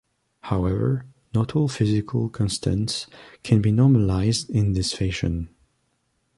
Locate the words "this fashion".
4.73-5.49